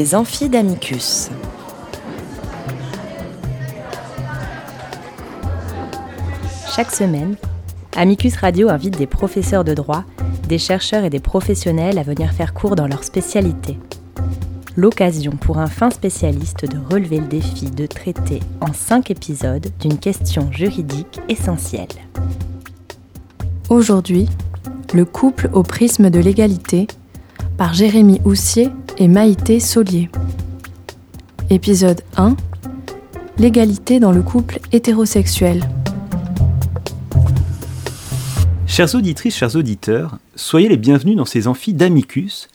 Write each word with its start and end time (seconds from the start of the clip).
Les 0.00 0.14
amphis 0.14 0.48
d'Amicus. 0.48 1.28
Chaque 6.74 6.90
semaine, 6.90 7.36
Amicus 7.94 8.36
Radio 8.36 8.70
invite 8.70 8.96
des 8.96 9.06
professeurs 9.06 9.62
de 9.62 9.74
droit, 9.74 10.04
des 10.48 10.56
chercheurs 10.56 11.04
et 11.04 11.10
des 11.10 11.20
professionnels 11.20 11.98
à 11.98 12.02
venir 12.02 12.32
faire 12.32 12.54
cours 12.54 12.76
dans 12.76 12.86
leur 12.86 13.04
spécialité. 13.04 13.78
L'occasion 14.74 15.32
pour 15.32 15.58
un 15.58 15.66
fin 15.66 15.90
spécialiste 15.90 16.64
de 16.64 16.78
relever 16.78 17.18
le 17.18 17.26
défi 17.26 17.66
de 17.66 17.84
traiter 17.84 18.40
en 18.62 18.72
cinq 18.72 19.10
épisodes 19.10 19.70
d'une 19.80 19.98
question 19.98 20.50
juridique 20.50 21.20
essentielle. 21.28 21.88
Aujourd'hui, 23.68 24.30
le 24.94 25.04
couple 25.04 25.50
au 25.52 25.62
prisme 25.62 26.08
de 26.08 26.20
l'égalité 26.20 26.86
par 27.58 27.74
Jérémy 27.74 28.22
Houssier 28.24 28.70
et 29.00 29.08
Maïté 29.08 29.60
Solier. 29.60 30.10
Épisode 31.48 32.02
1 32.18 32.36
L'égalité 33.38 33.98
dans 33.98 34.12
le 34.12 34.22
couple 34.22 34.60
hétérosexuel. 34.72 35.62
Chères 38.66 38.94
auditrices, 38.94 39.34
chers 39.34 39.56
auditeurs, 39.56 40.18
soyez 40.36 40.68
les 40.68 40.76
bienvenus 40.76 41.16
dans 41.16 41.24
ces 41.24 41.48
amphis 41.48 41.72
d'Amicus, 41.72 42.48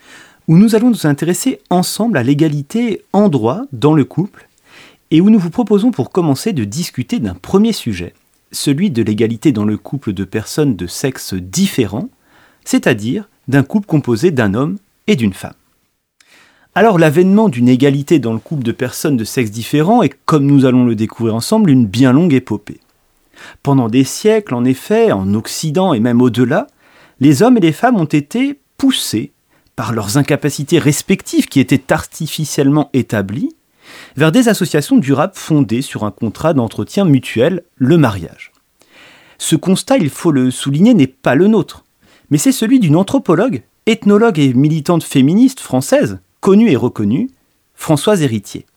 où 0.48 0.56
nous 0.56 0.76
allons 0.76 0.92
nous 0.92 1.08
intéresser 1.08 1.62
ensemble 1.72 2.16
à 2.16 2.24
l'égalité 2.24 3.02
en 3.12 3.28
droit 3.28 3.64
dans 3.74 3.96
le 3.96 4.06
couple, 4.06 4.48
et 5.10 5.22
où 5.22 5.32
nous 5.32 5.40
vous 5.40 5.50
proposons 5.50 5.90
pour 5.90 6.12
commencer 6.12 6.54
de 6.54 6.64
discuter 6.64 7.18
d'un 7.18 7.34
premier 7.34 7.74
sujet, 7.74 8.14
celui 8.52 8.92
de 8.92 9.02
l'égalité 9.02 9.52
dans 9.52 9.66
le 9.66 9.78
couple 9.78 10.14
de 10.14 10.24
personnes 10.24 10.76
de 10.76 10.86
sexe 10.86 11.34
différent, 11.34 12.08
c'est-à-dire 12.66 13.30
d'un 13.48 13.64
couple 13.64 13.88
composé 13.88 14.30
d'un 14.30 14.54
homme 14.54 14.78
et 15.08 15.16
d'une 15.16 15.34
femme. 15.34 15.56
Alors 16.78 17.00
l'avènement 17.00 17.48
d'une 17.48 17.70
égalité 17.70 18.20
dans 18.20 18.34
le 18.34 18.40
couple 18.40 18.64
de 18.64 18.74
personnes 18.74 19.16
de 19.16 19.24
sexe 19.24 19.50
différent 19.50 20.04
est, 20.04 20.14
comme 20.26 20.46
nous 20.46 20.66
allons 20.66 20.84
le 20.84 20.94
découvrir 20.94 21.34
ensemble, 21.34 21.70
une 21.70 21.86
bien 21.86 22.12
longue 22.12 22.34
épopée. 22.34 22.82
Pendant 23.64 23.88
des 23.88 24.04
siècles, 24.04 24.54
en 24.54 24.66
effet, 24.66 25.14
en 25.14 25.34
Occident 25.36 25.94
et 25.94 26.02
même 26.02 26.22
au-delà, 26.22 26.68
les 27.22 27.44
hommes 27.44 27.56
et 27.56 27.62
les 27.62 27.72
femmes 27.72 27.96
ont 27.96 28.04
été 28.04 28.60
poussés 28.78 29.32
par 29.78 29.94
leurs 29.94 30.18
incapacités 30.18 30.78
respectives 30.78 31.48
qui 31.48 31.62
étaient 31.62 31.94
artificiellement 31.94 32.90
établies 32.92 33.56
vers 34.18 34.34
des 34.34 34.50
associations 34.50 34.98
durables 34.98 35.36
fondées 35.36 35.82
sur 35.82 36.04
un 36.04 36.12
contrat 36.12 36.54
d'entretien 36.54 37.06
mutuel, 37.06 37.64
le 37.78 37.98
mariage. 37.98 38.52
Ce 39.38 39.56
constat, 39.56 39.98
il 39.98 40.10
faut 40.10 40.32
le 40.32 40.52
souligner, 40.52 40.94
n'est 40.94 41.08
pas 41.08 41.36
le 41.36 41.48
nôtre, 41.48 41.86
mais 42.30 42.38
c'est 42.38 42.52
celui 42.52 42.82
d'une 42.82 42.98
anthropologue, 42.98 43.64
ethnologue 43.86 44.40
et 44.40 44.54
militante 44.54 45.06
féministe 45.06 45.62
française, 45.62 46.20
connue 46.46 46.70
et 46.70 46.76
reconnue, 46.76 47.32
Françoise 47.74 48.22
Héritier. 48.22 48.68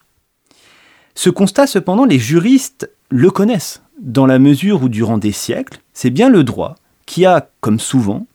Ce 1.14 1.28
constat, 1.28 1.66
cependant, 1.66 2.06
les 2.06 2.18
juristes 2.18 2.90
le 3.10 3.30
connaissent, 3.30 3.82
dans 4.00 4.24
la 4.24 4.38
mesure 4.38 4.84
où, 4.84 4.88
durant 4.88 5.18
des 5.18 5.32
siècles, 5.32 5.82
c'est 5.92 6.08
bien 6.08 6.30
le 6.30 6.44
droit 6.44 6.76
qui 7.04 7.26
a, 7.26 7.50
comme 7.60 7.78
souvent, 7.78 8.26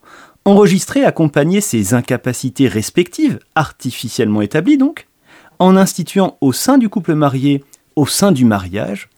enregistré 0.44 1.00
et 1.00 1.04
accompagné 1.04 1.60
ces 1.60 1.94
incapacités 1.94 2.68
respectives, 2.68 3.40
artificiellement 3.56 4.40
établies 4.40 4.78
donc, 4.78 5.08
en 5.58 5.76
instituant 5.76 6.38
au 6.40 6.52
sein 6.52 6.78
du 6.78 6.88
couple 6.88 7.16
marié, 7.16 7.64
au 7.96 8.06
sein 8.06 8.30
du 8.30 8.44
mariage, 8.44 9.10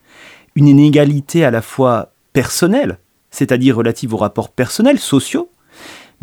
une 0.55 0.67
inégalité 0.67 1.45
à 1.45 1.51
la 1.51 1.61
fois 1.61 2.15
personnelle, 2.33 3.01
c'est-à-dire 3.31 3.77
relative 3.77 4.15
aux 4.15 4.17
rapports 4.17 4.49
personnels, 4.49 4.99
sociaux, 4.99 5.51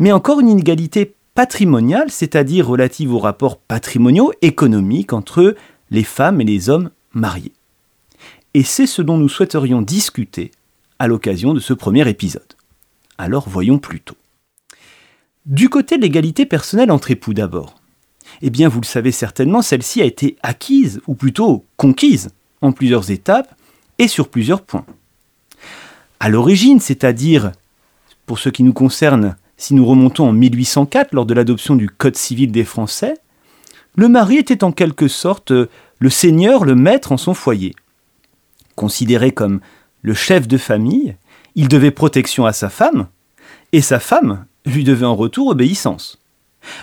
mais 0.00 0.10
encore 0.10 0.40
une 0.40 0.48
inégalité 0.48 1.14
patrimoniale, 1.34 2.10
c'est-à-dire 2.10 2.66
relative 2.66 3.12
aux 3.12 3.18
rapports 3.18 3.58
patrimoniaux, 3.58 4.32
économiques 4.40 5.12
entre 5.12 5.56
les 5.90 6.04
femmes 6.04 6.40
et 6.40 6.44
les 6.44 6.68
hommes 6.68 6.90
mariés. 7.12 7.52
Et 8.54 8.62
c'est 8.62 8.86
ce 8.86 9.02
dont 9.02 9.18
nous 9.18 9.28
souhaiterions 9.28 9.82
discuter 9.82 10.52
à 10.98 11.08
l'occasion 11.08 11.54
de 11.54 11.60
ce 11.60 11.72
premier 11.72 12.08
épisode. 12.08 12.54
Alors 13.18 13.48
voyons 13.48 13.78
plutôt. 13.78 14.16
Du 15.44 15.68
côté 15.68 15.96
de 15.96 16.02
l'égalité 16.02 16.46
personnelle 16.46 16.90
entre 16.90 17.10
époux 17.10 17.34
d'abord. 17.34 17.74
Eh 18.40 18.50
bien, 18.50 18.68
vous 18.68 18.80
le 18.80 18.86
savez 18.86 19.12
certainement, 19.12 19.60
celle-ci 19.60 20.00
a 20.00 20.06
été 20.06 20.36
acquise, 20.42 21.00
ou 21.06 21.14
plutôt 21.14 21.64
conquise, 21.76 22.30
en 22.62 22.72
plusieurs 22.72 23.10
étapes 23.10 23.54
et 23.98 24.08
sur 24.08 24.28
plusieurs 24.28 24.62
points. 24.62 24.86
À 26.20 26.28
l'origine, 26.30 26.80
c'est-à-dire, 26.80 27.52
pour 28.24 28.38
ce 28.38 28.48
qui 28.48 28.62
nous 28.62 28.72
concerne, 28.72 29.36
si 29.56 29.74
nous 29.74 29.86
remontons 29.86 30.28
en 30.28 30.32
1804 30.32 31.12
lors 31.12 31.26
de 31.26 31.34
l'adoption 31.34 31.76
du 31.76 31.88
Code 31.88 32.16
civil 32.16 32.50
des 32.50 32.64
Français, 32.64 33.14
le 33.96 34.08
mari 34.08 34.36
était 34.36 34.64
en 34.64 34.72
quelque 34.72 35.08
sorte 35.08 35.52
le 35.52 36.10
seigneur, 36.10 36.64
le 36.64 36.74
maître 36.74 37.12
en 37.12 37.16
son 37.16 37.34
foyer. 37.34 37.74
Considéré 38.74 39.32
comme 39.32 39.60
le 40.02 40.14
chef 40.14 40.48
de 40.48 40.58
famille, 40.58 41.16
il 41.54 41.68
devait 41.68 41.92
protection 41.92 42.44
à 42.46 42.52
sa 42.52 42.68
femme, 42.68 43.06
et 43.72 43.80
sa 43.80 44.00
femme 44.00 44.46
lui 44.66 44.84
devait 44.84 45.06
en 45.06 45.14
retour 45.14 45.48
obéissance. 45.48 46.18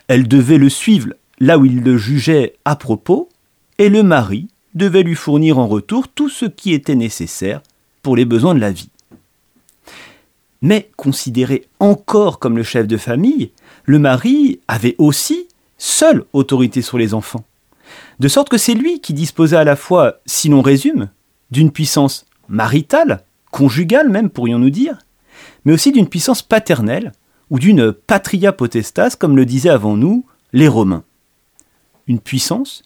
Elle 0.08 0.28
devait 0.28 0.58
le 0.58 0.70
suivre 0.70 1.10
là 1.40 1.58
où 1.58 1.66
il 1.66 1.82
le 1.82 1.98
jugeait 1.98 2.56
à 2.66 2.76
propos, 2.76 3.30
et 3.78 3.90
le 3.90 4.04
mari 4.04 4.48
devait 4.74 5.04
lui 5.04 5.16
fournir 5.16 5.58
en 5.58 5.68
retour 5.68 6.08
tout 6.08 6.30
ce 6.30 6.46
qui 6.46 6.74
était 6.74 6.96
nécessaire 6.96 7.62
pour 8.02 8.16
les 8.16 8.26
besoins 8.26 8.56
de 8.56 8.60
la 8.60 8.72
vie. 8.72 8.90
Mais 10.62 10.92
considéré 10.96 11.68
encore 11.80 12.40
comme 12.40 12.58
le 12.58 12.64
chef 12.64 12.88
de 12.88 12.98
famille, 12.98 13.52
le 13.86 14.00
mari 14.00 14.60
avait 14.68 14.96
aussi 14.98 15.48
seule 15.78 16.26
autorité 16.34 16.82
sur 16.82 16.98
les 16.98 17.14
enfants. 17.14 17.44
De 18.20 18.28
sorte 18.28 18.50
que 18.50 18.58
c'est 18.58 18.76
lui 18.76 19.00
qui 19.00 19.14
disposait 19.14 19.58
à 19.58 19.64
la 19.64 19.76
fois, 19.76 20.20
si 20.26 20.50
l'on 20.50 20.62
résume, 20.62 21.10
d'une 21.50 21.72
puissance 21.72 22.26
maritale, 22.48 23.24
conjugale 23.52 24.10
même 24.10 24.30
pourrions-nous 24.30 24.70
dire, 24.70 25.00
mais 25.66 25.74
aussi 25.74 25.92
d'une 25.92 26.08
puissance 26.08 26.42
paternelle, 26.42 27.12
ou 27.50 27.60
d'une 27.60 27.92
patria 27.92 28.54
potestas, 28.54 29.16
comme 29.20 29.36
le 29.36 29.46
disaient 29.46 29.70
avant 29.70 29.98
nous 29.98 30.26
les 30.54 30.68
Romains. 30.68 31.04
Une 32.08 32.20
puissance, 32.20 32.84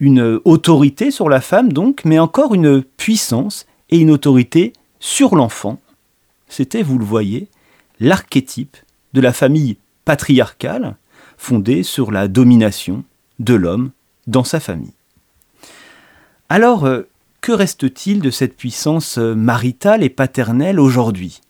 une 0.00 0.40
autorité 0.44 1.10
sur 1.10 1.28
la 1.28 1.40
femme 1.40 1.72
donc, 1.72 2.04
mais 2.04 2.18
encore 2.18 2.54
une 2.54 2.82
puissance 2.82 3.66
et 3.90 3.98
une 3.98 4.10
autorité 4.10 4.72
sur 5.00 5.36
l'enfant, 5.36 5.80
c'était, 6.56 6.82
vous 6.82 6.98
le 6.98 7.04
voyez, 7.04 7.48
l'archétype 8.00 8.78
de 9.12 9.20
la 9.20 9.34
famille 9.34 9.76
patriarcale 10.06 10.96
fondée 11.36 11.82
sur 11.82 12.10
la 12.10 12.28
domination 12.28 13.04
de 13.40 13.52
l'homme 13.52 13.90
dans 14.26 14.42
sa 14.42 14.58
famille. 14.58 14.94
Alors, 16.48 16.86
euh, 16.86 17.02
que 17.42 17.52
reste-t-il 17.52 18.22
de 18.22 18.30
cette 18.30 18.56
puissance 18.56 19.18
euh, 19.18 19.34
maritale 19.34 20.02
et 20.02 20.08
paternelle 20.08 20.80
aujourd'hui? 20.80 21.42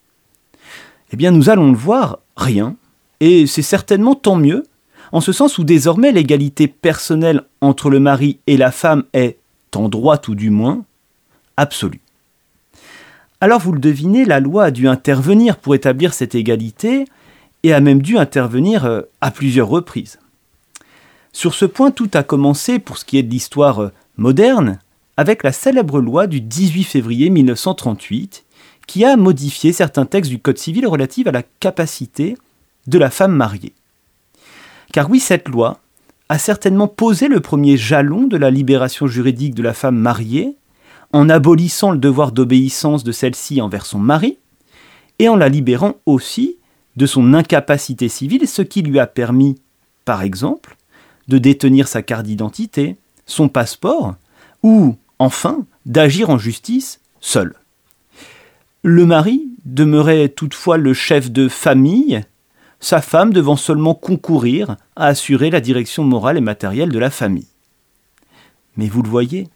Eh 1.12 1.16
bien, 1.16 1.30
nous 1.30 1.50
allons 1.50 1.70
le 1.70 1.78
voir, 1.78 2.18
rien, 2.36 2.74
et 3.20 3.46
c'est 3.46 3.62
certainement 3.62 4.16
tant 4.16 4.34
mieux, 4.34 4.64
en 5.12 5.20
ce 5.20 5.30
sens 5.30 5.56
où 5.58 5.62
désormais 5.62 6.10
l'égalité 6.10 6.66
personnelle 6.66 7.44
entre 7.60 7.90
le 7.90 8.00
mari 8.00 8.40
et 8.48 8.56
la 8.56 8.72
femme 8.72 9.04
est, 9.12 9.38
en 9.76 9.88
droit 9.88 10.20
ou 10.26 10.34
du 10.34 10.50
moins, 10.50 10.84
absolue. 11.56 12.00
Alors 13.40 13.60
vous 13.60 13.72
le 13.72 13.80
devinez, 13.80 14.24
la 14.24 14.40
loi 14.40 14.64
a 14.64 14.70
dû 14.70 14.88
intervenir 14.88 15.58
pour 15.58 15.74
établir 15.74 16.14
cette 16.14 16.34
égalité 16.34 17.04
et 17.62 17.72
a 17.72 17.80
même 17.80 18.00
dû 18.00 18.16
intervenir 18.16 18.84
euh, 18.84 19.02
à 19.20 19.30
plusieurs 19.30 19.68
reprises. 19.68 20.18
Sur 21.32 21.54
ce 21.54 21.66
point, 21.66 21.90
tout 21.90 22.10
a 22.14 22.22
commencé, 22.22 22.78
pour 22.78 22.96
ce 22.96 23.04
qui 23.04 23.18
est 23.18 23.22
de 23.22 23.30
l'histoire 23.30 23.82
euh, 23.82 23.92
moderne, 24.16 24.78
avec 25.18 25.42
la 25.42 25.52
célèbre 25.52 26.00
loi 26.00 26.26
du 26.26 26.40
18 26.40 26.84
février 26.84 27.28
1938, 27.28 28.44
qui 28.86 29.04
a 29.04 29.16
modifié 29.16 29.72
certains 29.72 30.06
textes 30.06 30.30
du 30.30 30.38
Code 30.38 30.58
civil 30.58 30.86
relatifs 30.86 31.26
à 31.26 31.32
la 31.32 31.42
capacité 31.42 32.36
de 32.86 32.98
la 32.98 33.10
femme 33.10 33.32
mariée. 33.32 33.74
Car 34.92 35.10
oui, 35.10 35.20
cette 35.20 35.48
loi 35.48 35.80
a 36.28 36.38
certainement 36.38 36.88
posé 36.88 37.28
le 37.28 37.40
premier 37.40 37.76
jalon 37.76 38.26
de 38.26 38.36
la 38.36 38.50
libération 38.50 39.06
juridique 39.06 39.54
de 39.54 39.62
la 39.62 39.74
femme 39.74 39.96
mariée, 39.96 40.56
en 41.12 41.28
abolissant 41.28 41.90
le 41.90 41.98
devoir 41.98 42.32
d'obéissance 42.32 43.04
de 43.04 43.12
celle-ci 43.12 43.60
envers 43.60 43.86
son 43.86 43.98
mari, 43.98 44.38
et 45.18 45.28
en 45.28 45.36
la 45.36 45.48
libérant 45.48 45.94
aussi 46.04 46.56
de 46.96 47.06
son 47.06 47.34
incapacité 47.34 48.08
civile, 48.08 48.48
ce 48.48 48.62
qui 48.62 48.82
lui 48.82 48.98
a 48.98 49.06
permis, 49.06 49.56
par 50.04 50.22
exemple, 50.22 50.76
de 51.28 51.38
détenir 51.38 51.88
sa 51.88 52.02
carte 52.02 52.26
d'identité, 52.26 52.96
son 53.26 53.48
passeport, 53.48 54.14
ou, 54.62 54.96
enfin, 55.18 55.66
d'agir 55.84 56.30
en 56.30 56.38
justice 56.38 57.00
seul. 57.20 57.54
Le 58.82 59.04
mari 59.04 59.48
demeurait 59.64 60.28
toutefois 60.28 60.76
le 60.76 60.94
chef 60.94 61.30
de 61.30 61.48
famille, 61.48 62.22
sa 62.78 63.00
femme 63.00 63.32
devant 63.32 63.56
seulement 63.56 63.94
concourir 63.94 64.76
à 64.94 65.06
assurer 65.06 65.50
la 65.50 65.60
direction 65.60 66.04
morale 66.04 66.36
et 66.36 66.42
matérielle 66.42 66.90
de 66.90 66.98
la 66.98 67.10
famille. 67.10 67.48
Mais 68.76 68.88
vous 68.88 69.02
le 69.02 69.08
voyez, 69.08 69.48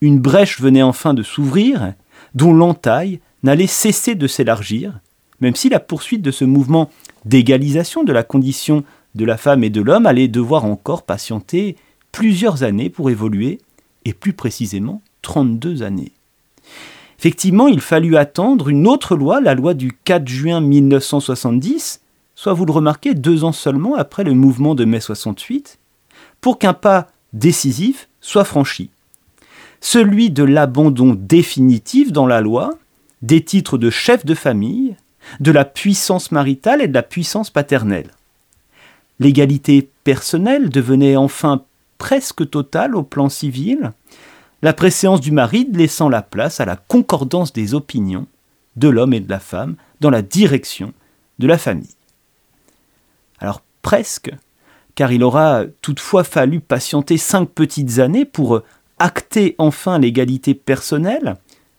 une 0.00 0.18
brèche 0.18 0.60
venait 0.60 0.82
enfin 0.82 1.14
de 1.14 1.22
s'ouvrir, 1.22 1.94
dont 2.34 2.52
l'entaille 2.52 3.20
n'allait 3.42 3.66
cesser 3.66 4.14
de 4.14 4.26
s'élargir, 4.26 5.00
même 5.40 5.56
si 5.56 5.68
la 5.68 5.80
poursuite 5.80 6.22
de 6.22 6.30
ce 6.30 6.44
mouvement 6.44 6.90
d'égalisation 7.24 8.04
de 8.04 8.12
la 8.12 8.22
condition 8.22 8.84
de 9.14 9.24
la 9.24 9.36
femme 9.36 9.64
et 9.64 9.70
de 9.70 9.80
l'homme 9.80 10.06
allait 10.06 10.28
devoir 10.28 10.64
encore 10.64 11.02
patienter 11.02 11.76
plusieurs 12.12 12.62
années 12.62 12.90
pour 12.90 13.10
évoluer, 13.10 13.58
et 14.04 14.14
plus 14.14 14.32
précisément 14.32 15.02
32 15.22 15.82
années. 15.82 16.12
Effectivement, 17.18 17.66
il 17.66 17.80
fallut 17.80 18.16
attendre 18.16 18.68
une 18.68 18.86
autre 18.86 19.16
loi, 19.16 19.40
la 19.40 19.54
loi 19.54 19.74
du 19.74 19.92
4 20.04 20.26
juin 20.26 20.60
1970, 20.60 22.00
soit 22.34 22.52
vous 22.52 22.64
le 22.64 22.72
remarquez, 22.72 23.14
deux 23.14 23.44
ans 23.44 23.52
seulement 23.52 23.96
après 23.96 24.24
le 24.24 24.32
mouvement 24.32 24.74
de 24.74 24.84
mai 24.84 25.00
68, 25.00 25.78
pour 26.40 26.58
qu'un 26.58 26.74
pas 26.74 27.08
décisif 27.32 28.08
soit 28.20 28.44
franchi. 28.44 28.90
Celui 29.80 30.30
de 30.30 30.44
l'abandon 30.44 31.14
définitif 31.14 32.12
dans 32.12 32.26
la 32.26 32.40
loi 32.40 32.78
des 33.22 33.42
titres 33.44 33.78
de 33.78 33.90
chef 33.90 34.24
de 34.24 34.34
famille, 34.34 34.96
de 35.40 35.50
la 35.50 35.64
puissance 35.64 36.32
maritale 36.32 36.82
et 36.82 36.88
de 36.88 36.94
la 36.94 37.02
puissance 37.02 37.50
paternelle. 37.50 38.10
L'égalité 39.20 39.90
personnelle 40.04 40.70
devenait 40.70 41.16
enfin 41.16 41.64
presque 41.98 42.48
totale 42.48 42.94
au 42.94 43.02
plan 43.02 43.28
civil, 43.28 43.92
la 44.62 44.72
préséance 44.72 45.20
du 45.20 45.32
mari 45.32 45.68
laissant 45.72 46.08
la 46.08 46.22
place 46.22 46.60
à 46.60 46.64
la 46.64 46.76
concordance 46.76 47.52
des 47.52 47.74
opinions 47.74 48.26
de 48.76 48.88
l'homme 48.88 49.14
et 49.14 49.20
de 49.20 49.30
la 49.30 49.40
femme 49.40 49.76
dans 50.00 50.10
la 50.10 50.22
direction 50.22 50.92
de 51.38 51.46
la 51.46 51.58
famille. 51.58 51.94
Alors 53.40 53.62
presque, 53.82 54.30
car 54.94 55.12
il 55.12 55.22
aura 55.22 55.62
toutefois 55.82 56.24
fallu 56.24 56.60
patienter 56.60 57.18
cinq 57.18 57.48
petites 57.50 57.98
années 57.98 58.24
pour 58.24 58.62
acter 58.98 59.54
enfin 59.58 59.98
l'égalité 59.98 60.54
personnelle 60.54 61.36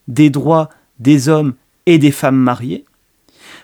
des 0.07 0.29
droits 0.29 0.69
des 0.99 1.29
hommes 1.29 1.53
et 1.85 1.97
des 1.97 2.11
femmes 2.11 2.37
mariées. 2.37 2.85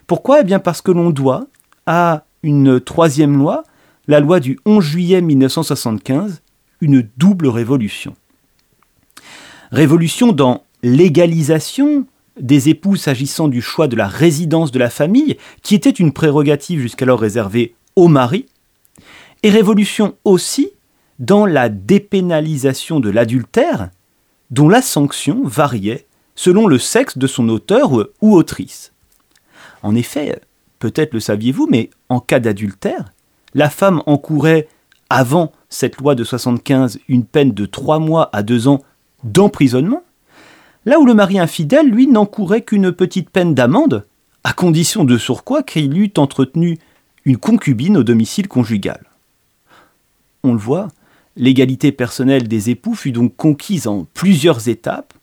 Pourquoi? 0.08 0.42
Eh 0.42 0.44
bien 0.44 0.60
parce 0.60 0.82
que 0.82 0.92
l'on 0.92 1.10
doit 1.10 1.48
à 1.86 2.26
une 2.44 2.80
troisième 2.80 3.38
loi, 3.38 3.64
la 4.08 4.20
loi 4.20 4.40
du 4.40 4.60
11 4.66 4.84
juillet 4.84 5.22
1975, 5.22 6.42
une 6.82 7.08
double 7.18 7.48
révolution. 7.48 8.16
Révolution 9.72 10.32
dans 10.32 10.64
l'égalisation 10.84 12.06
des 12.40 12.70
époux 12.70 12.96
s'agissant 12.96 13.48
du 13.48 13.62
choix 13.62 13.88
de 13.88 13.96
la 13.96 14.08
résidence 14.08 14.72
de 14.72 14.80
la 14.80 14.90
famille, 14.90 15.38
qui 15.64 15.74
était 15.74 15.90
une 15.90 16.12
prérogative 16.12 16.82
jusqu'alors 16.82 17.20
réservée 17.20 17.76
au 17.96 18.08
mari, 18.08 18.46
et 19.42 19.50
révolution 19.50 20.16
aussi 20.26 20.70
dans 21.20 21.46
la 21.46 21.70
dépénalisation 21.70 23.00
de 23.00 23.10
l'adultère, 23.10 23.90
dont 24.52 24.70
la 24.70 24.82
sanction 24.82 25.42
variait 25.44 26.06
selon 26.36 26.68
le 26.68 26.78
sexe 26.78 27.18
de 27.18 27.28
son 27.28 27.48
auteur 27.50 27.92
ou 28.22 28.36
autrice. 28.36 28.92
En 29.84 29.96
effet, 29.96 30.40
peut-être 30.80 31.14
le 31.14 31.20
saviez-vous, 31.20 31.68
mais 31.70 31.90
en 32.10 32.20
cas 32.20 32.40
d'adultère, 32.40 33.06
la 33.54 33.70
femme 33.70 34.02
encourait, 34.06 34.68
avant 35.10 35.54
cette 35.70 35.98
loi 35.98 36.16
de 36.16 36.24
75, 36.24 37.00
une 37.08 37.24
peine 37.24 37.52
de 37.52 37.66
trois 37.66 38.00
mois 38.00 38.30
à 38.34 38.44
deux 38.44 38.68
ans 38.68 38.84
d'emprisonnement, 39.24 40.04
là 40.86 41.00
où 41.00 41.06
le 41.06 41.14
mari 41.14 41.40
infidèle, 41.40 41.90
lui, 41.90 42.08
n'encourait 42.08 42.64
qu'une 42.64 42.92
petite 42.92 43.30
peine 43.30 43.56
d'amende, 43.56 44.06
à 44.44 44.54
condition 44.54 45.06
de 45.06 45.18
surcroît 45.18 45.64
qu'il 45.64 45.98
eût 45.98 46.12
entretenu 46.18 46.78
une 47.24 47.38
concubine 47.38 47.98
au 47.98 48.04
domicile 48.04 48.48
conjugal. 48.48 49.04
On 50.44 50.54
le 50.54 50.60
voit, 50.60 50.90
l'égalité 51.36 51.92
personnelle 51.92 52.48
des 52.48 52.70
époux 52.70 52.96
fut 52.96 53.12
donc 53.12 53.36
conquise 53.36 53.88
en 53.88 54.06
plusieurs 54.14 54.70
étapes, 54.70 55.14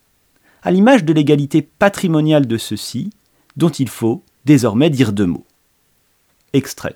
à 0.63 0.71
l'image 0.71 1.05
de 1.05 1.13
l'égalité 1.13 1.63
patrimoniale 1.63 2.47
de 2.47 2.57
ceux-ci, 2.57 3.11
dont 3.57 3.71
il 3.71 3.89
faut 3.89 4.23
désormais 4.45 4.91
dire 4.91 5.13
deux 5.13 5.27
mots. 5.27 5.47
Extrait. 6.53 6.95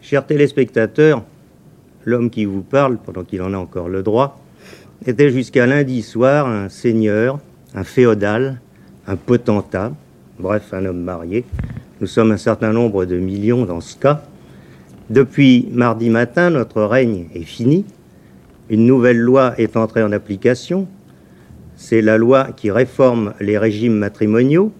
Chers 0.00 0.26
téléspectateurs, 0.26 1.24
l'homme 2.04 2.28
qui 2.28 2.44
vous 2.44 2.62
parle, 2.62 2.98
pendant 2.98 3.24
qu'il 3.24 3.40
en 3.40 3.54
a 3.54 3.56
encore 3.56 3.88
le 3.88 4.02
droit, 4.02 4.41
était 5.06 5.30
jusqu'à 5.30 5.66
lundi 5.66 6.02
soir 6.02 6.46
un 6.46 6.68
seigneur, 6.68 7.40
un 7.74 7.84
féodal, 7.84 8.60
un 9.06 9.16
potentat, 9.16 9.92
bref, 10.38 10.72
un 10.72 10.86
homme 10.86 11.02
marié. 11.02 11.44
Nous 12.00 12.06
sommes 12.06 12.32
un 12.32 12.36
certain 12.36 12.72
nombre 12.72 13.04
de 13.04 13.18
millions 13.18 13.64
dans 13.64 13.80
ce 13.80 13.96
cas. 13.96 14.22
Depuis 15.10 15.68
mardi 15.72 16.10
matin, 16.10 16.50
notre 16.50 16.82
règne 16.82 17.26
est 17.34 17.42
fini. 17.42 17.84
Une 18.70 18.86
nouvelle 18.86 19.18
loi 19.18 19.54
est 19.58 19.76
entrée 19.76 20.02
en 20.02 20.12
application. 20.12 20.86
C'est 21.76 22.02
la 22.02 22.16
loi 22.16 22.48
qui 22.56 22.70
réforme 22.70 23.34
les 23.40 23.58
régimes 23.58 23.96
matrimoniaux, 23.96 24.72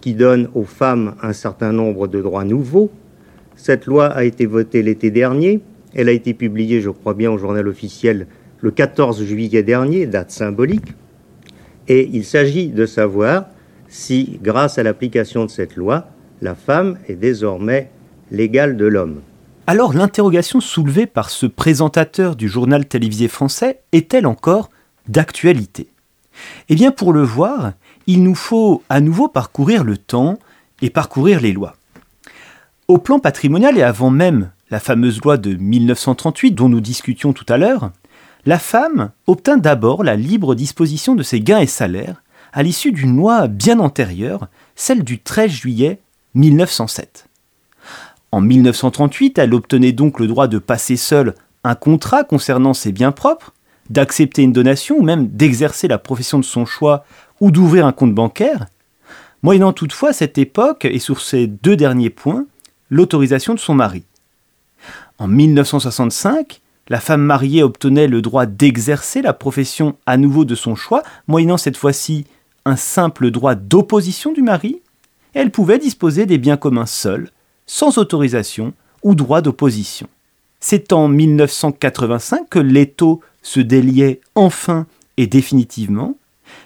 qui 0.00 0.14
donne 0.14 0.48
aux 0.54 0.64
femmes 0.64 1.14
un 1.22 1.32
certain 1.32 1.72
nombre 1.72 2.08
de 2.08 2.22
droits 2.22 2.44
nouveaux, 2.44 2.90
cette 3.62 3.84
loi 3.84 4.06
a 4.06 4.24
été 4.24 4.46
votée 4.46 4.82
l'été 4.82 5.10
dernier. 5.10 5.60
Elle 5.94 6.08
a 6.08 6.12
été 6.12 6.32
publiée, 6.32 6.80
je 6.80 6.88
crois 6.88 7.12
bien, 7.12 7.30
au 7.30 7.36
journal 7.36 7.68
officiel 7.68 8.26
le 8.60 8.70
14 8.70 9.24
juillet 9.24 9.62
dernier, 9.62 10.06
date 10.06 10.30
symbolique. 10.30 10.94
Et 11.88 12.08
il 12.12 12.24
s'agit 12.24 12.68
de 12.68 12.86
savoir 12.86 13.46
si, 13.88 14.38
grâce 14.42 14.78
à 14.78 14.82
l'application 14.82 15.44
de 15.44 15.50
cette 15.50 15.76
loi, 15.76 16.08
la 16.40 16.54
femme 16.54 16.98
est 17.08 17.16
désormais 17.16 17.90
l'égale 18.30 18.76
de 18.76 18.86
l'homme. 18.86 19.20
Alors 19.66 19.92
l'interrogation 19.92 20.60
soulevée 20.60 21.06
par 21.06 21.30
ce 21.30 21.46
présentateur 21.46 22.36
du 22.36 22.48
journal 22.48 22.86
télévisé 22.86 23.28
français 23.28 23.80
est-elle 23.92 24.26
encore 24.26 24.70
d'actualité? 25.08 25.88
Eh 26.68 26.74
bien 26.74 26.90
pour 26.90 27.12
le 27.12 27.22
voir, 27.22 27.72
il 28.06 28.22
nous 28.22 28.34
faut 28.34 28.82
à 28.88 29.00
nouveau 29.00 29.28
parcourir 29.28 29.84
le 29.84 29.96
temps 29.96 30.38
et 30.82 30.90
parcourir 30.90 31.40
les 31.40 31.52
lois. 31.52 31.76
Au 32.88 32.98
plan 32.98 33.18
patrimonial 33.18 33.78
et 33.78 33.82
avant 33.82 34.10
même 34.10 34.50
la 34.70 34.80
fameuse 34.80 35.20
loi 35.20 35.36
de 35.36 35.54
1938 35.54 36.52
dont 36.52 36.68
nous 36.68 36.80
discutions 36.80 37.32
tout 37.32 37.46
à 37.48 37.58
l'heure, 37.58 37.92
la 38.46 38.58
femme 38.58 39.10
obtint 39.26 39.56
d'abord 39.56 40.04
la 40.04 40.16
libre 40.16 40.54
disposition 40.54 41.14
de 41.14 41.22
ses 41.22 41.40
gains 41.40 41.58
et 41.58 41.66
salaires 41.66 42.22
à 42.52 42.62
l'issue 42.62 42.92
d'une 42.92 43.16
loi 43.16 43.46
bien 43.46 43.78
antérieure, 43.78 44.48
celle 44.74 45.04
du 45.04 45.20
13 45.20 45.50
juillet 45.50 46.00
1907. 46.34 47.26
En 48.32 48.40
1938, 48.40 49.38
elle 49.38 49.54
obtenait 49.54 49.92
donc 49.92 50.20
le 50.20 50.26
droit 50.26 50.48
de 50.48 50.58
passer 50.58 50.96
seule 50.96 51.34
un 51.64 51.74
contrat 51.74 52.24
concernant 52.24 52.74
ses 52.74 52.92
biens 52.92 53.12
propres, 53.12 53.52
d'accepter 53.90 54.42
une 54.42 54.52
donation 54.52 54.96
ou 54.98 55.02
même 55.02 55.28
d'exercer 55.28 55.88
la 55.88 55.98
profession 55.98 56.38
de 56.38 56.44
son 56.44 56.64
choix 56.64 57.04
ou 57.40 57.50
d'ouvrir 57.50 57.86
un 57.86 57.92
compte 57.92 58.14
bancaire, 58.14 58.66
moyennant 59.42 59.72
toutefois 59.72 60.10
à 60.10 60.14
cette 60.14 60.38
époque, 60.38 60.84
et 60.84 60.98
sur 60.98 61.20
ces 61.20 61.46
deux 61.46 61.76
derniers 61.76 62.10
points, 62.10 62.46
l'autorisation 62.88 63.54
de 63.54 63.58
son 63.58 63.74
mari. 63.74 64.04
En 65.18 65.26
1965, 65.26 66.59
la 66.90 67.00
femme 67.00 67.22
mariée 67.22 67.62
obtenait 67.62 68.08
le 68.08 68.20
droit 68.20 68.46
d'exercer 68.46 69.22
la 69.22 69.32
profession 69.32 69.96
à 70.06 70.16
nouveau 70.16 70.44
de 70.44 70.56
son 70.56 70.74
choix, 70.74 71.04
moyennant 71.28 71.56
cette 71.56 71.76
fois-ci 71.76 72.26
un 72.64 72.76
simple 72.76 73.30
droit 73.30 73.54
d'opposition 73.54 74.32
du 74.32 74.42
mari. 74.42 74.82
elle 75.32 75.52
pouvait 75.52 75.78
disposer 75.78 76.26
des 76.26 76.36
biens 76.36 76.56
communs 76.56 76.86
seule, 76.86 77.30
sans 77.64 77.98
autorisation 77.98 78.74
ou 79.04 79.14
droit 79.14 79.40
d'opposition. 79.40 80.08
C'est 80.58 80.92
en 80.92 81.06
1985 81.06 82.48
que 82.50 82.58
l'étau 82.58 83.20
se 83.42 83.60
déliait 83.60 84.20
enfin 84.34 84.86
et 85.16 85.28
définitivement, 85.28 86.16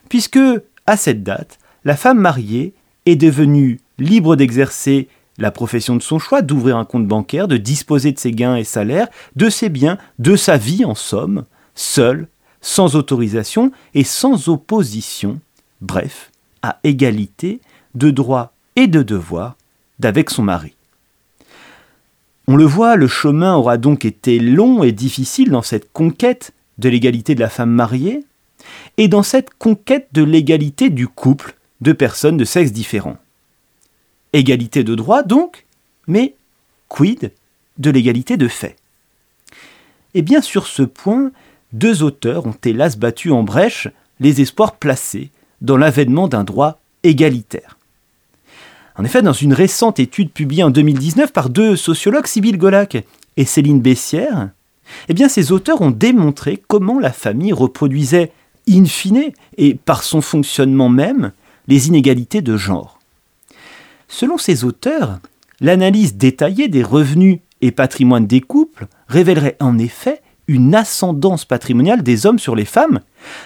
puisque, 0.08 0.40
à 0.86 0.96
cette 0.96 1.22
date, 1.22 1.58
la 1.84 1.96
femme 1.96 2.18
mariée 2.18 2.72
est 3.04 3.16
devenue 3.16 3.80
libre 3.98 4.34
d'exercer 4.34 5.08
la 5.38 5.50
profession 5.50 5.96
de 5.96 6.02
son 6.02 6.18
choix, 6.18 6.42
d'ouvrir 6.42 6.76
un 6.76 6.84
compte 6.84 7.06
bancaire, 7.06 7.48
de 7.48 7.56
disposer 7.56 8.12
de 8.12 8.18
ses 8.18 8.32
gains 8.32 8.56
et 8.56 8.64
salaires, 8.64 9.08
de 9.36 9.48
ses 9.48 9.68
biens, 9.68 9.98
de 10.18 10.36
sa 10.36 10.56
vie 10.56 10.84
en 10.84 10.94
somme, 10.94 11.44
seule, 11.74 12.28
sans 12.60 12.96
autorisation 12.96 13.72
et 13.94 14.04
sans 14.04 14.48
opposition, 14.48 15.40
bref, 15.80 16.30
à 16.62 16.78
égalité 16.84 17.60
de 17.94 18.10
droits 18.10 18.52
et 18.76 18.86
de 18.86 19.02
devoirs 19.02 19.56
d'avec 19.98 20.30
son 20.30 20.42
mari. 20.42 20.74
On 22.46 22.56
le 22.56 22.64
voit, 22.64 22.96
le 22.96 23.06
chemin 23.06 23.54
aura 23.54 23.76
donc 23.76 24.04
été 24.04 24.38
long 24.38 24.82
et 24.82 24.92
difficile 24.92 25.50
dans 25.50 25.62
cette 25.62 25.92
conquête 25.92 26.52
de 26.78 26.88
l'égalité 26.88 27.34
de 27.34 27.40
la 27.40 27.48
femme 27.48 27.70
mariée 27.70 28.24
et 28.96 29.08
dans 29.08 29.22
cette 29.22 29.50
conquête 29.54 30.08
de 30.12 30.22
l'égalité 30.22 30.90
du 30.90 31.08
couple 31.08 31.56
de 31.80 31.92
personnes 31.92 32.36
de 32.36 32.44
sexe 32.44 32.72
différents. 32.72 33.16
Égalité 34.34 34.82
de 34.82 34.96
droit 34.96 35.22
donc, 35.22 35.64
mais 36.08 36.34
quid 36.88 37.30
de 37.78 37.90
l'égalité 37.90 38.36
de 38.36 38.48
fait? 38.48 38.74
Et 40.14 40.22
bien 40.22 40.40
sur 40.40 40.66
ce 40.66 40.82
point, 40.82 41.30
deux 41.72 42.02
auteurs 42.02 42.44
ont 42.44 42.56
hélas 42.64 42.98
battu 42.98 43.30
en 43.30 43.44
brèche 43.44 43.86
les 44.18 44.40
espoirs 44.40 44.74
placés 44.74 45.30
dans 45.60 45.76
l'avènement 45.76 46.26
d'un 46.26 46.42
droit 46.42 46.80
égalitaire. 47.04 47.78
En 48.96 49.04
effet, 49.04 49.22
dans 49.22 49.32
une 49.32 49.52
récente 49.52 50.00
étude 50.00 50.32
publiée 50.32 50.64
en 50.64 50.70
2019 50.70 51.32
par 51.32 51.48
deux 51.48 51.76
sociologues, 51.76 52.26
Sybille 52.26 52.58
Golac 52.58 52.96
et 53.36 53.44
Céline 53.44 53.80
Bessière, 53.80 54.50
eh 55.08 55.14
bien, 55.14 55.28
ces 55.28 55.52
auteurs 55.52 55.80
ont 55.80 55.92
démontré 55.92 56.60
comment 56.66 56.98
la 56.98 57.12
famille 57.12 57.52
reproduisait 57.52 58.32
in 58.68 58.84
fine, 58.84 59.30
et 59.58 59.74
par 59.74 60.02
son 60.02 60.20
fonctionnement 60.20 60.88
même, 60.88 61.30
les 61.68 61.86
inégalités 61.86 62.42
de 62.42 62.56
genre. 62.56 62.93
Selon 64.08 64.38
ces 64.38 64.64
auteurs, 64.64 65.18
l'analyse 65.60 66.16
détaillée 66.16 66.68
des 66.68 66.82
revenus 66.82 67.38
et 67.60 67.70
patrimoine 67.70 68.26
des 68.26 68.40
couples 68.40 68.86
révélerait 69.08 69.56
en 69.60 69.78
effet 69.78 70.20
une 70.46 70.74
ascendance 70.74 71.44
patrimoniale 71.44 72.02
des 72.02 72.26
hommes 72.26 72.38
sur 72.38 72.54
les 72.54 72.64
femmes, 72.64 73.00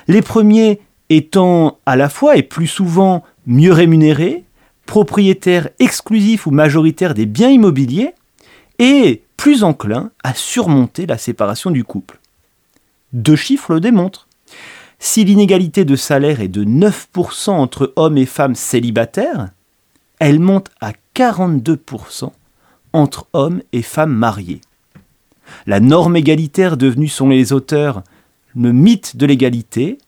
les 0.08 0.22
premiers 0.22 0.80
étant 1.10 1.78
à 1.86 1.96
la 1.96 2.08
fois 2.08 2.36
et 2.36 2.42
plus 2.42 2.66
souvent 2.66 3.22
mieux 3.46 3.72
rémunérés, 3.72 4.44
propriétaires 4.86 5.68
exclusifs 5.78 6.46
ou 6.46 6.50
majoritaires 6.50 7.14
des 7.14 7.26
biens 7.26 7.50
immobiliers, 7.50 8.14
et 8.78 9.22
plus 9.36 9.64
enclins 9.64 10.10
à 10.22 10.34
surmonter 10.34 11.06
la 11.06 11.18
séparation 11.18 11.70
du 11.70 11.84
couple. 11.84 12.18
Deux 13.12 13.36
chiffres 13.36 13.74
le 13.74 13.80
démontrent. 13.80 14.28
Si 14.98 15.24
l'inégalité 15.24 15.84
de 15.84 15.96
salaire 15.96 16.40
est 16.40 16.48
de 16.48 16.64
9% 16.64 17.50
entre 17.50 17.92
hommes 17.96 18.18
et 18.18 18.26
femmes 18.26 18.56
célibataires, 18.56 19.48
elle 20.20 20.40
monte 20.40 20.70
à 20.80 20.92
42% 21.14 22.30
entre 22.92 23.26
hommes 23.32 23.62
et 23.72 23.82
femmes 23.82 24.14
mariés. 24.14 24.60
La 25.66 25.80
norme 25.80 26.16
égalitaire 26.16 26.76
devenue, 26.76 27.08
selon 27.08 27.30
les 27.30 27.52
auteurs, 27.52 28.02
le 28.54 28.72
mythe 28.72 29.16
de 29.16 29.26
l'égalité, 29.26 29.98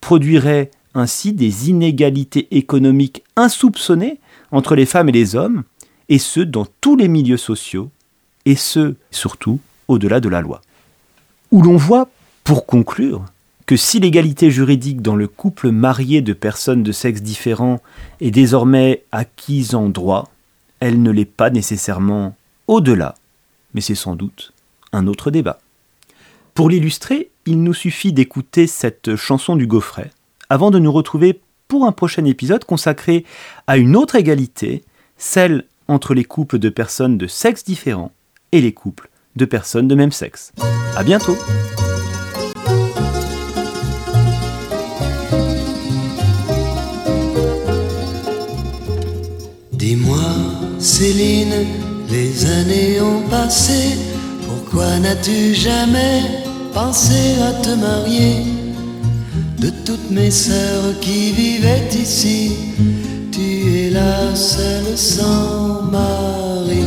produirait 0.00 0.70
ainsi 0.94 1.32
des 1.32 1.70
inégalités 1.70 2.48
économiques 2.50 3.22
insoupçonnées 3.36 4.18
entre 4.50 4.74
les 4.74 4.86
femmes 4.86 5.08
et 5.08 5.12
les 5.12 5.36
hommes, 5.36 5.62
et 6.08 6.18
ce 6.18 6.40
dans 6.40 6.66
tous 6.80 6.96
les 6.96 7.08
milieux 7.08 7.38
sociaux, 7.38 7.90
et 8.44 8.56
ce 8.56 8.96
surtout 9.10 9.60
au-delà 9.88 10.20
de 10.20 10.28
la 10.28 10.40
loi. 10.40 10.60
Où 11.50 11.62
l'on 11.62 11.76
voit, 11.76 12.08
pour 12.44 12.66
conclure, 12.66 13.24
que 13.66 13.76
si 13.76 14.00
l'égalité 14.00 14.50
juridique 14.50 15.02
dans 15.02 15.16
le 15.16 15.28
couple 15.28 15.70
marié 15.70 16.20
de 16.20 16.32
personnes 16.32 16.82
de 16.82 16.92
sexe 16.92 17.22
différent 17.22 17.80
est 18.20 18.30
désormais 18.30 19.04
acquise 19.12 19.74
en 19.74 19.88
droit, 19.88 20.30
elle 20.80 21.02
ne 21.02 21.10
l'est 21.10 21.24
pas 21.24 21.50
nécessairement 21.50 22.36
au-delà, 22.66 23.14
mais 23.74 23.80
c'est 23.80 23.94
sans 23.94 24.16
doute 24.16 24.52
un 24.92 25.06
autre 25.06 25.30
débat. 25.30 25.60
Pour 26.54 26.68
l'illustrer, 26.68 27.30
il 27.46 27.62
nous 27.62 27.74
suffit 27.74 28.12
d'écouter 28.12 28.66
cette 28.66 29.16
chanson 29.16 29.56
du 29.56 29.66
Gaufret, 29.66 30.10
avant 30.50 30.70
de 30.70 30.78
nous 30.78 30.92
retrouver 30.92 31.40
pour 31.68 31.86
un 31.86 31.92
prochain 31.92 32.24
épisode 32.24 32.64
consacré 32.64 33.24
à 33.66 33.78
une 33.78 33.96
autre 33.96 34.16
égalité, 34.16 34.84
celle 35.16 35.64
entre 35.88 36.14
les 36.14 36.24
couples 36.24 36.58
de 36.58 36.68
personnes 36.68 37.16
de 37.16 37.26
sexe 37.26 37.64
différents 37.64 38.12
et 38.52 38.60
les 38.60 38.72
couples 38.72 39.08
de 39.36 39.44
personnes 39.44 39.88
de 39.88 39.94
même 39.94 40.12
sexe. 40.12 40.52
À 40.96 41.02
bientôt! 41.04 41.36
Céline, 50.82 51.64
les 52.10 52.44
années 52.44 53.00
ont 53.00 53.22
passé, 53.30 53.96
pourquoi 54.44 54.98
n'as-tu 54.98 55.54
jamais 55.54 56.22
pensé 56.74 57.36
à 57.40 57.52
te 57.62 57.70
marier? 57.70 58.42
De 59.58 59.70
toutes 59.86 60.10
mes 60.10 60.32
sœurs 60.32 60.98
qui 61.00 61.30
vivaient 61.30 61.88
ici, 61.94 62.56
tu 63.30 63.78
es 63.78 63.90
la 63.90 64.34
seule 64.34 64.98
sans 64.98 65.82
mari. 65.82 66.82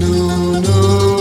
Non, 0.00 0.58
non, 0.62 1.15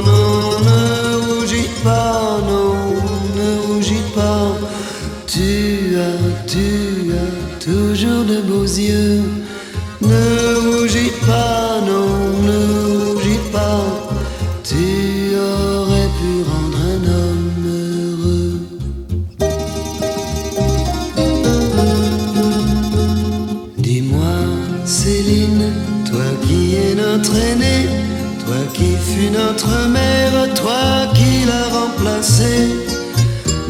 fus 28.97 29.29
notre 29.29 29.87
mère, 29.87 30.53
toi 30.55 31.07
qui 31.13 31.45
l'as 31.45 31.69
remplacée, 31.79 32.67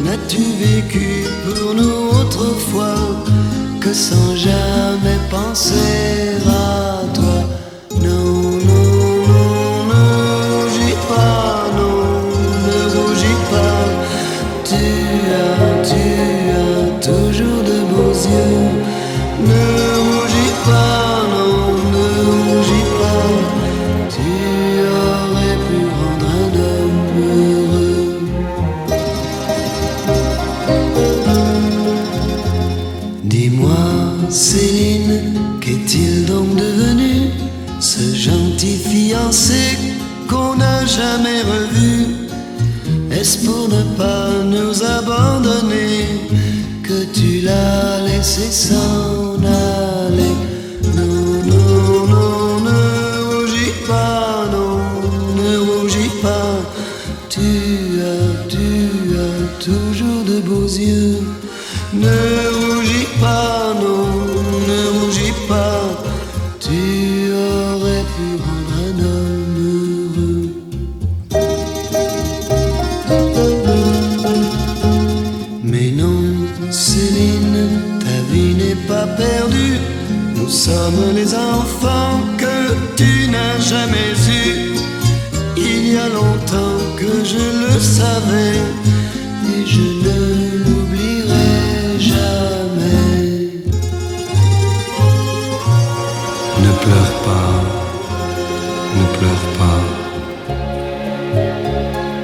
n'as-tu 0.00 0.42
vécu 0.64 1.24
pour 1.44 1.74
nous 1.74 2.08
autrefois 2.20 2.96
que 3.80 3.92
sans 3.92 4.34
jamais 4.34 5.18
penser 5.30 6.45
Ne 60.78 62.18
rougis 62.52 63.08
pas, 63.18 63.72
non, 63.80 64.08
ne 64.68 64.80
rougis 64.98 65.32
pas. 65.48 65.80
Tu 66.60 67.32
aurais 67.32 68.04
pu 68.14 68.26
rendre 68.44 68.74
un 68.84 68.96
homme 69.06 69.56
heureux. 69.72 70.48
Mais 75.64 75.90
non, 75.92 76.20
Céline, 76.70 77.68
ta 78.00 78.16
vie 78.30 78.54
n'est 78.54 78.82
pas 78.86 79.06
perdue. 79.06 79.78
Nous 80.34 80.50
sommes 80.50 81.14
les 81.14 81.34
enfants 81.34 82.20
que 82.36 82.74
tu 82.96 83.30
n'as 83.30 83.58
jamais 83.60 84.12
eus. 84.28 84.74
Il 85.56 85.94
y 85.94 85.96
a 85.96 86.08
longtemps 86.08 86.80
que 86.98 87.24
je 87.24 87.44
le 87.64 87.80
savais 87.80 88.60
et 89.48 89.66
je 89.66 89.80
ne 89.80 90.45
Ne 96.64 96.72
pleure 96.82 97.14
pas, 97.26 97.50
ne 98.98 99.04
pleure 99.16 99.46
pas. 99.58 99.80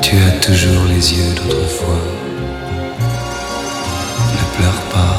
Tu 0.01 0.17
as 0.17 0.35
toujours 0.41 0.85
les 0.89 1.05
yeux 1.15 1.35
d'autrefois. 1.37 2.05
Ne 4.37 4.45
pleure 4.57 4.83
pas, 4.95 5.17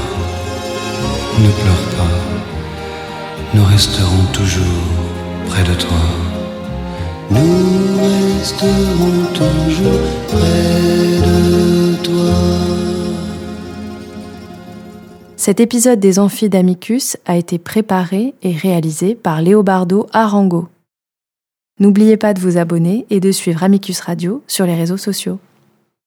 ne 1.39 1.49
pleure 1.61 1.87
pas. 1.97 2.17
Nous 3.53 3.65
resterons 3.65 4.25
toujours 4.31 4.87
près 5.49 5.63
de 5.63 5.73
toi. 5.75 6.03
Nous 7.29 7.99
resterons 8.01 9.25
toujours 9.33 10.07
près 10.27 11.19
de 11.27 11.95
toi. 12.03 12.82
Cet 15.45 15.59
épisode 15.59 15.99
des 15.99 16.19
Amphis 16.19 16.47
d'Amicus 16.47 17.17
a 17.25 17.35
été 17.35 17.59
préparé 17.59 18.33
et 18.43 18.53
réalisé 18.53 19.13
par 19.13 19.41
Léobardo 19.41 20.07
Arango. 20.13 20.69
N'oubliez 21.81 22.15
pas 22.15 22.33
de 22.33 22.39
vous 22.39 22.57
abonner 22.57 23.05
et 23.09 23.19
de 23.19 23.29
suivre 23.29 23.61
Amicus 23.61 23.99
Radio 23.99 24.41
sur 24.47 24.65
les 24.65 24.73
réseaux 24.73 24.95
sociaux. 24.95 25.39